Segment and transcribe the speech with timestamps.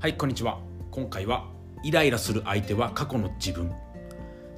[0.00, 0.60] はいこんにちは。
[0.92, 1.48] 今回は
[1.82, 3.72] イライラする相手は過去の自分。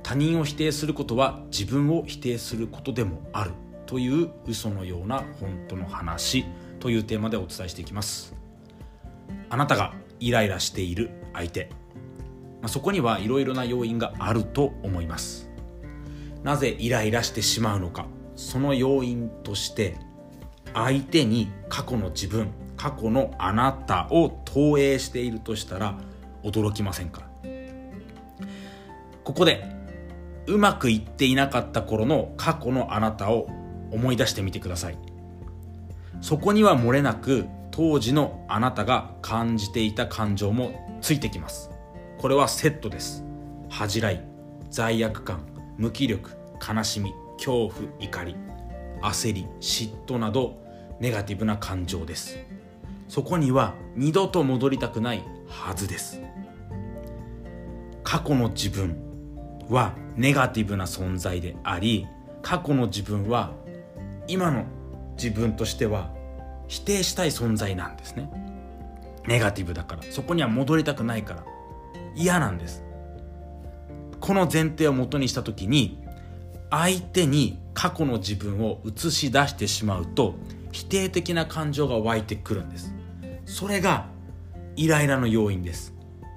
[0.02, 3.52] 他人を否定することは自分を否定することでもある。
[3.86, 6.44] という嘘のような本当の話
[6.78, 8.34] というテーマでお伝えしていきます。
[9.48, 11.70] あなたがイライラしている相手、
[12.60, 15.48] まあ、そこにはいろいろな要因があると思います。
[16.42, 18.04] なぜイライラしてしまうのか。
[18.36, 19.96] その要因として
[20.74, 22.48] 相手に過去の自分
[22.80, 25.98] 過去のあなたを投影しているとしたら
[26.42, 27.28] 驚きませんか？
[29.22, 29.70] ここで
[30.46, 33.50] うまくいっていなかった頃の過去のあなたを
[33.90, 34.98] 思い出してみてください。
[36.22, 41.70] そこには漏れなく当時のあなたが感じていた感情もついてきます。
[42.16, 43.22] これはセットです。
[43.68, 44.24] 恥じらい
[44.70, 46.30] 罪悪感無気力
[46.66, 48.36] 悲しみ恐怖怒り
[49.02, 50.62] 焦り嫉妬など
[50.98, 52.38] ネガティブな感情です。
[53.10, 56.20] そこには二度と戻りたくないはずです。
[58.04, 58.96] 過去の自分
[59.68, 62.06] はネガティブな存在であり
[62.40, 63.52] 過去の自分は
[64.28, 64.64] 今の
[65.16, 66.12] 自分としては
[66.68, 68.30] 否定したい存在なんですね。
[69.26, 70.02] ネガティブだから。
[70.04, 71.44] そこには戻りたくないから。
[72.14, 72.84] 嫌なんです。
[74.20, 75.98] この前提をもとにした時に
[76.70, 80.36] 相手に過去の自分を映し出してしまうと
[80.70, 82.99] 否定的な感情が湧いてくるんです。
[83.50, 84.06] それが
[84.76, 85.92] イライラの要因です。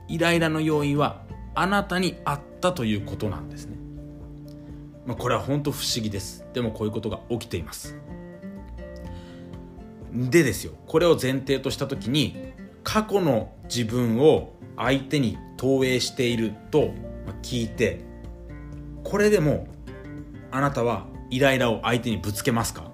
[0.08, 1.22] イライラの要因は
[1.53, 3.78] あなたにあったということなんですね、
[5.06, 6.44] まあ、これは本当不思議です。
[6.53, 7.95] でもこういうことが起きています。
[10.11, 10.73] でですよ。
[10.88, 12.36] これを前提とした時に
[12.84, 16.95] 過去の自分を相手に投影していると
[17.44, 18.02] 聞いて
[19.03, 19.67] これでも
[20.50, 22.91] あなたはイライラを相手にぶつけますか、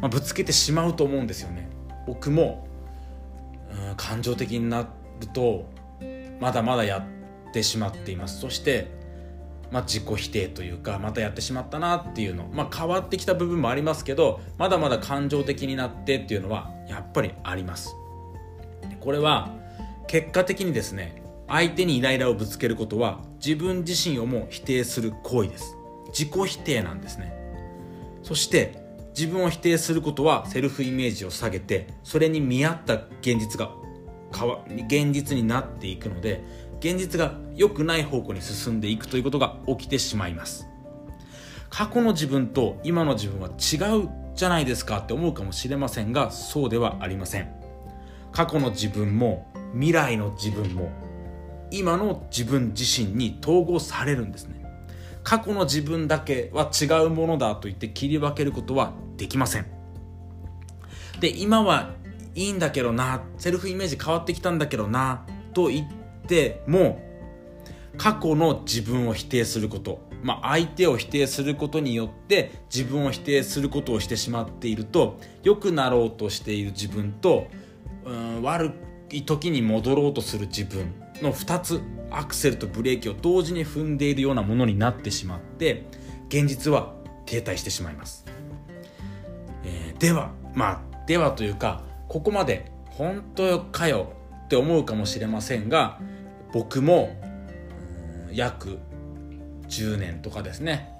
[0.00, 1.68] まあ、ぶつけてしまうと思うんですよね。
[2.06, 2.66] 僕も
[3.96, 5.68] 感情的になると
[6.40, 8.40] まだまだやってしまっています。
[8.40, 8.88] そして、
[9.70, 17.94] まあ、自己否定というかまたやってしまったなっていうの、まあ、変わってきた部分もありますけどまだまだ感情的になってっていうのはやっぱりあります。
[19.00, 19.50] これは
[20.06, 25.76] 結果的にですね相手にイライラをぶつけることは自分自身をも否定する行為です。
[26.08, 27.34] 自己否定なんですね。
[28.22, 28.83] そして
[29.16, 33.70] 自分を否定することはセルフイメージを下げてそれに見合った現実が
[34.88, 36.42] 現実になっていくので
[36.80, 40.68] 現実が良くない方向に進んでいくということが起きてしまいます。
[41.70, 47.52] 過去の自分と今の自分は違うじゃないですかって思うかもしれませんがそうではありません。
[48.32, 50.90] 過去の自分も未来の自分も
[51.70, 54.63] 今の自分自身に統合されるんですね。
[55.24, 59.66] 過去の自分だけは違うものだと言って切り分けることはできません。
[61.18, 61.94] で今は
[62.34, 65.24] いいんだけどなセルフイメージ変わってきたんだけどな
[65.54, 65.86] と言っ
[66.26, 67.00] ても
[67.96, 77.46] 過去の自分を否定することまあ、相手を否定することによって自分を否定することをしてしまっていると良くなろうとしている自分と
[78.06, 78.72] うん悪
[79.10, 81.80] い時に戻ろうとする自分の2つ
[82.10, 85.86] アクセルとブレーキを同時に踏んでいるようなものになってしまって
[86.28, 86.94] 現実は
[87.26, 88.24] 停滞してしまいます、
[89.64, 94.12] えー、ではまあではというかここまで本当かよ
[94.44, 95.98] って思うかもしれませんが
[96.52, 97.16] 僕も
[98.32, 98.78] 約
[99.68, 100.90] 10年とかですね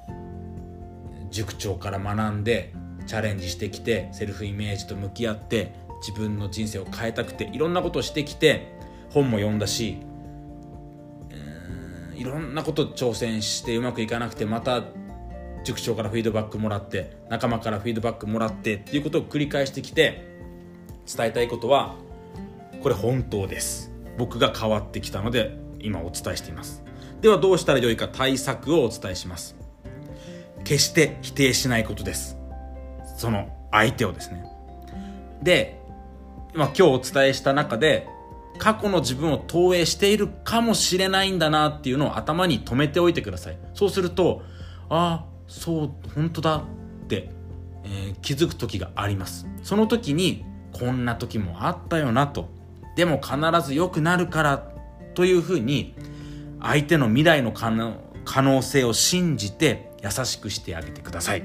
[1.30, 2.72] 塾長から学んで
[3.06, 8.74] チャレンジしてきてセルフイメージと向き合って自分の人生を変えたくていろんなことをしてきて
[9.14, 9.98] 本も読んだし
[12.14, 14.82] いろんなこと挑戦してうまくいかなくてまた
[15.64, 20.34] 塾長からフィードバックもらって仲間からフィードバックもらってっていうことを繰り返してきて
[21.06, 21.94] 伝えたいことは
[22.82, 23.90] これ本当です。
[24.18, 26.82] 僕が変わってきたので今お伝えしています。
[27.20, 29.56] ではどうしたらよいか対策をお伝えします。
[30.64, 32.36] 決して否定しないことです。
[33.16, 34.44] その相手をですね。
[35.42, 35.80] で、
[36.54, 38.06] まあ、今日お伝えした中で
[38.58, 43.58] 過去の自分を投影しているかもしれないんだなっていうのを頭に留めておいてください。
[43.74, 44.42] そうすると
[44.88, 46.62] ああそう本当だっ
[47.06, 47.30] て、
[47.84, 49.46] えー、気づく時があります。
[49.62, 52.48] その時にこんな時もあったよなと。
[52.96, 53.36] でも必
[53.66, 54.72] ず良くなるから
[55.14, 55.94] というふうに
[56.60, 61.42] 相手の未来の可能性を信じて優しくしてあげてください。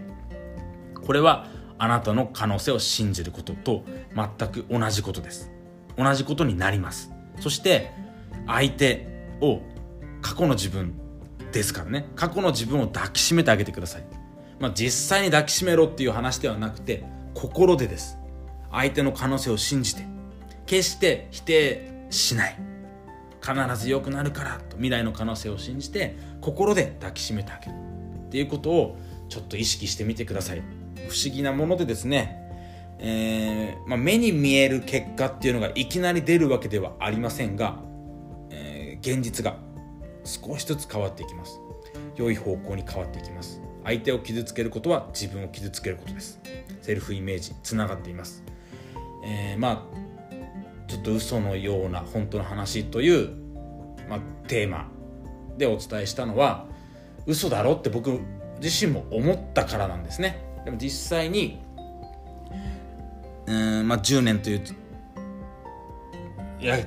[1.06, 1.48] これは
[1.80, 3.84] あなたの可能性を信じることと
[4.16, 5.52] 全く同じことです。
[6.00, 7.12] 同じことになります。
[7.42, 7.92] そして
[8.48, 9.08] 相手
[9.42, 9.62] を
[10.22, 10.94] 過去の自分
[11.52, 12.08] ですからね。
[12.16, 14.04] 過去の自分を抱きしめてあげてください、
[14.60, 17.04] まあ、実際に抱きしめろっていう話ではなくて
[17.34, 18.18] 心でです。
[18.72, 20.06] 相手の可能性を信じて。
[20.66, 22.56] 決して否定しない。
[23.42, 27.74] 必ず良くなるからと未来の可能性を信じて心で抱きしめてあげる。
[28.28, 28.98] っていうことを
[29.28, 30.62] ちょっと意識してみてください。
[31.08, 32.49] 不思議なものでですね、
[33.00, 37.80] えー、まあ、目に見える結果っていうのがいきなり出るわけではありませんが、
[38.50, 39.58] えー、現実が
[40.24, 41.60] 少しずつ変わっていきます。
[42.16, 43.62] 良い方向に変わっていきます。
[43.84, 46.40] 相手を傷つけることは自分を傷つけることです。
[46.82, 48.44] セルフイメージつながっています、
[49.24, 53.30] えー、まあちょっと嘘のような本当の話という、
[54.10, 54.90] まあ、テーマ
[55.58, 56.66] でお伝えしたのは
[57.28, 58.20] 嘘だろって僕
[58.60, 60.44] 自身も思ったからなんですね。
[60.66, 61.62] でも実際に
[63.50, 63.54] う
[63.84, 64.62] ん、まあ、10年という。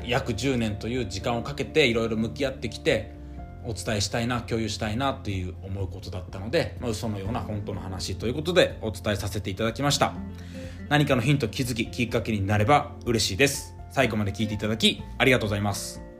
[0.06, 3.14] 約10年という時間をかけていろいろ向き合ってきて
[3.64, 10.14] お伝えしたいな共有したいなという思うことだったので、まあ、嘘のような本当の話ということでお伝えさせていただきました。
[10.90, 13.74] 何かのヒント気づききっかけになれば嬉しいです。
[13.90, 16.11] 最後まで聞いていただきありがとうございます。